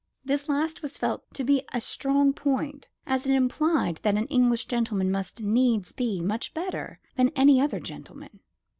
[0.25, 4.65] This last was felt to be a strong point, as it implied that an English
[4.65, 8.39] gentleman must needs be much better than any other gentleman.